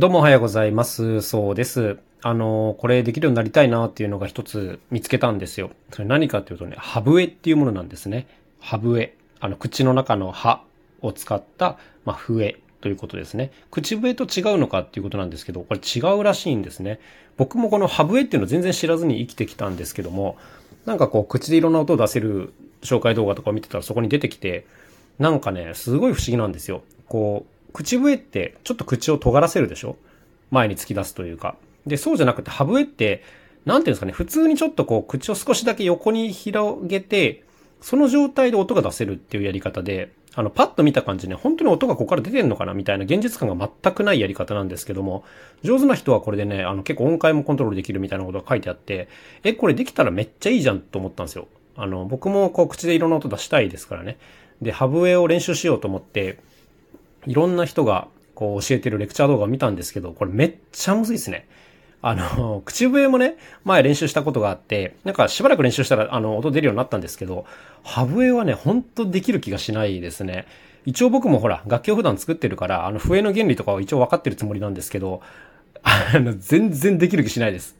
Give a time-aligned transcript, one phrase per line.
[0.00, 1.20] どうもおはようございます。
[1.20, 1.98] そうです。
[2.22, 5.72] あの、これできるようになりたいなっていうのが一つ見つけたんですよ。
[5.92, 8.26] それ何かっていうとね、ハブエっていうものなんですね。
[8.60, 9.14] ハブエ。
[9.40, 10.62] あの、口の中の歯
[11.02, 11.76] を使った、
[12.06, 13.52] まあ、笛ということですね。
[13.70, 16.98] 口笛と違うのかっていうことなんですけど、これ違うらしいんですね。
[17.36, 20.38] 僕もこのハブエっていうの全然知らずに生きてきたんですけども、
[20.86, 24.64] なんかこう、口でいろんな音を出せる紹介動画とかを見てたらそこに出てきて、
[25.18, 26.84] なんかね、すごい不思議なんですよ。
[27.06, 29.96] こう、口笛ってちょっと口を尖らせるでしょ？
[30.50, 31.56] 前に突き出すというか。
[31.86, 33.22] で、そうじゃなくて、ハブエって、
[33.64, 37.44] なんていうんですかね、普通にちょっとこう、口を少しだけ横に広げて、
[37.80, 45.24] その状態で音が出せるっていうやり方で、あの、パッと見た感じね、本当に音がここから出てんのかなみたいな現実感が全くないやり方なんですけども、
[45.62, 49.08] 上手な人はこれでね、あの、結構音階もコントロールできるみたいなことが書いてあって、
[49.42, 51.48] え、これできたらめっちゃいいじゃんと思ったんですよ。
[51.76, 54.18] あの、僕もこう、口でいろんな音出したいですからね。
[54.60, 56.38] で、ハブエを練習しようと思って、
[57.26, 61.46] いろんな人がこう教えてるレクチャー動画を見たんですけど、これめっちゃむずいですね。
[62.02, 67.44] あの、 口笛もね、前練習したことがあって、なんかしばらく練習したら、あの、音出るようになったんですけど、
[67.82, 70.46] ハブエはね、ほんとできる気がしないですね。
[70.86, 75.20] 一応僕もほら、楽器を普段作ってるから、あの、笛の原理とかは一応分かってるつもりなんですけど、
[75.82, 77.76] あの、全然できる気しないです。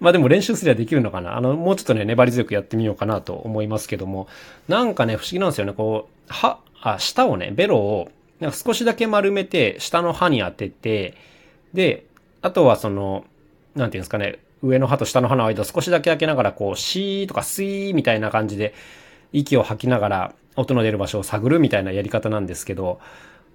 [0.00, 1.36] まあでも練習すりゃできるのかな。
[1.36, 4.26] あの、もうちょっとね、粘り強くやってみようかなと思いますけども、
[4.68, 5.72] なんかね、不思議なんですよね。
[5.72, 8.08] こう、歯、あ、舌をね、ベロを、
[8.40, 11.14] なんか少しだけ丸めて、下の歯に当てて、
[11.72, 12.06] で、
[12.42, 13.24] あとはその、
[13.74, 18.74] なんていうんですかね、上の歯と下の歯の間を少しだけ開けながら、こう、シーとかスイーみたいな感じで、
[19.32, 23.00] 息を吐きながら、音の出る場所を探るみたいなやり方なんですけど、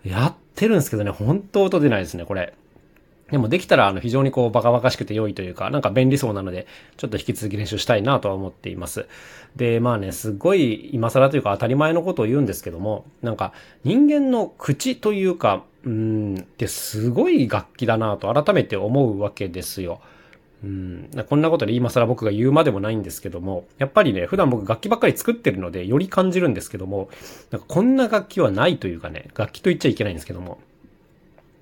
[0.03, 2.53] やってるんですけどね、本当音出ないですね、これ。
[3.31, 9.07] でもできたら、あの、非常にこう、バカバカしくて良いというか、なんか便利そうなので、ちょっと引き続き練習したいなとは思っています。
[9.55, 20.01] で、まあね、すごい今更というか当たり前のことを言うんですけども、なんか、人間の口というか、うん、ってすごい楽器だなと改めて思うわけですよ。
[20.63, 27.09] うん、こんなことで今更僕が言うまでもないんですけども、やっぱりね、普段僕楽器ばっかり作ってるので、より感じるんですけども、
[27.49, 30.59] なんかこんな楽器はないというかね、楽器と言っちゃいけないんですけども、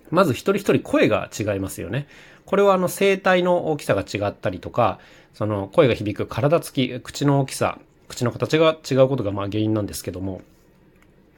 [0.10, 2.08] まず一人一人声が違いますよね。
[2.46, 5.00] これはあの声帯の大きさが違ったりとか、
[5.34, 10.42] その声が響く体つき、口の大きさ、口の形が違うことがまあ原因なんですけども、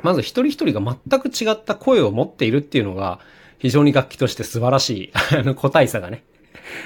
[0.01, 3.19] まず一人一人が全く違った声を持っているっていうのが、
[3.57, 6.23] 非常に楽器として素晴らしい、あの個体差がね、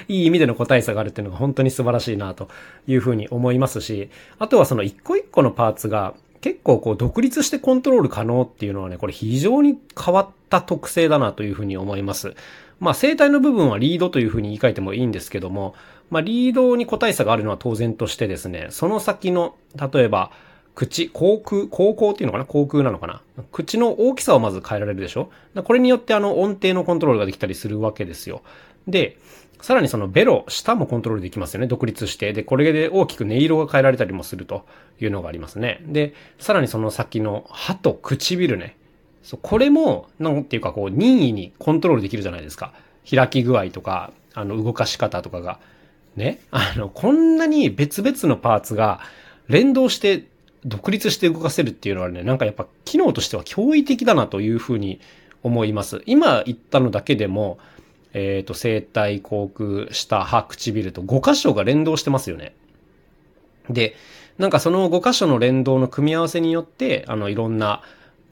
[0.08, 2.48] いい意味での個体差があるっていうのが本当に素晴らしいなと
[2.86, 12.34] いうふうに思いますし、あとはその一個一個のパーツが結構こう独立してコントロール可能っていうのはね、これ非常に変わった特性だなというふうに思います。
[12.80, 15.74] まあ声帯の部分はリードというふうに言い換えてもいいんですけども、
[16.10, 20.32] まあリードに個体差があるのは当然としてですね、その先の、例えば、
[20.74, 22.44] 口、口腔、口腔っていうのかな？
[22.44, 23.22] 口腔なのかな？
[23.50, 25.30] 口の大きさをまず変えられるでしょ？
[25.64, 28.42] これによってあの音程のコントロールができたりするわけですよ。
[28.86, 29.16] で、
[29.60, 31.66] さらにそのベロ、舌もコントロールできますよね。
[31.66, 32.32] 独立して。
[32.32, 34.66] で、これで大きく音色が変えられたりもすると
[35.00, 35.80] いうのがありますね。
[35.86, 38.76] で、さらにその先の歯と唇ね。
[39.22, 42.72] そう、これも、なんていうかこう、任意にコントロールできるじゃないですか。
[43.08, 45.58] 開き具合とか、あの、動かし方とかが。
[46.16, 46.40] ね。
[46.50, 49.00] あの、こんなに別々のパーツが
[49.48, 50.24] 連動して
[50.64, 55.00] 独立して動かせるっていうのはね、なんかやっぱ機能としては驚異的だなというふうに
[55.42, 56.02] 思います。
[56.06, 57.58] 今言ったのだけでも、
[58.14, 62.54] えっ、と、声帯、口腔、舌、歯、唇と5箇所が連動してますよね。
[63.68, 63.96] で、
[64.38, 67.82] なんかその5箇所の連動の組み合わせによって、あの、いろんな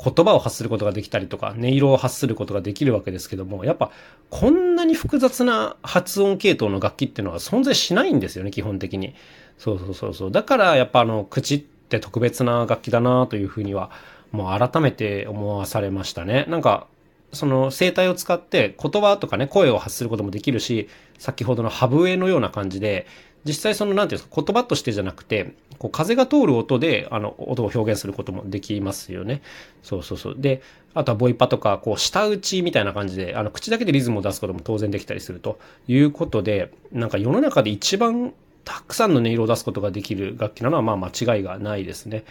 [0.03, 3.91] 言葉を発することができたりとか、音色を発することができるわけですけども、やっぱ
[4.31, 9.15] こんなに複雑な発音系統の楽器っていうのは存在しないんですよね、基本的に。
[9.59, 10.33] そうそうそうそう。
[10.33, 13.91] だからやっぱあの、口って特別な楽器だなというふうには、
[14.33, 16.47] もう改めて思わされましたね。
[16.49, 16.87] なんか、
[17.33, 20.89] その声帯を使って言葉とかね、声を発することもできるし、
[21.19, 23.07] 先ほどのハブエのような感じで、
[23.45, 29.43] 実際その、なんていうんですか、言葉としてじゃなくて、こう風が通る音で、あの、音を表現することもできますよね。
[29.83, 30.35] そうそうそう。
[30.37, 30.63] で、
[30.95, 35.59] あとはボイパとか、こう、舌打ちみたいな感じで、あの、口だけでリズムを出すことも当然できたりすると
[35.89, 38.33] いうことで、なんか世の中で一番
[38.65, 42.25] たくさんの音色を出すことができる楽器なのは、まあ間違いがないですね。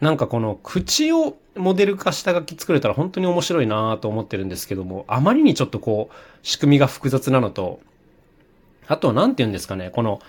[0.00, 7.80] なんかこの口をモデル化した楽器作れたら本当に面白いなと思ってるんですけども、あまりにちょっとこう、仕組みが複雑なのと、
[8.86, 10.20] あとは何て言うんですかね、この、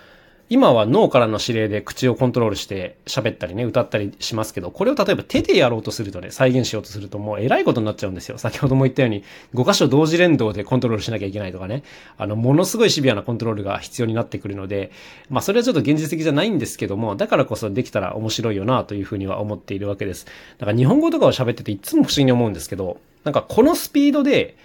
[0.47, 8.37] 今は脳からの指令で口をコントロールして喋ったりね、歌ったりしますけど、これを例えば手でやろうとするとね、再現しようとするともう偉いことになっちゃうんですよ。
[8.37, 9.23] 先ほども言ったように、
[9.55, 11.81] 5箇所同時連動でコントロールしなきゃいけないとかね、
[12.19, 14.91] あの、ものすごいシビアなコントロールが必要になってくるので、
[15.29, 20.27] まあそれはちょっと現実的じゃないんですけども、だからこそできたら面白いよなというふうには思っているわけです。
[20.59, 24.55] だから日本語とかを喋ってていつも不思議に思うんですけど、なんかこのスピードで、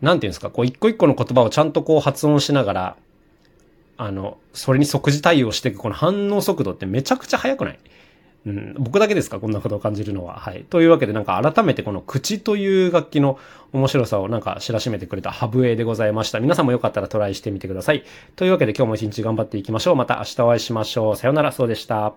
[0.00, 2.96] なんていうんですか、こう一個一個の言葉をちゃんとこう発音しながら、
[4.04, 7.78] あの、それに即時対応していくこの反応速度ってめちゃくちゃ速くない？
[8.44, 9.38] うん、僕だけですか？
[9.38, 10.34] こんなことを感じるのは。
[10.34, 10.64] はい。
[10.68, 13.38] というわけでなんか改めてこの口という楽器の
[13.72, 16.40] 面白さをなんか知らしめてくれたハブエでございました。
[16.40, 18.02] 皆さんもよかったらトライしてみてください。
[18.34, 19.96] というわけで今日も一日頑張っていきましょう。
[19.96, 21.16] また明日お会いしましょう。
[21.16, 22.14] さよなら、そうでした。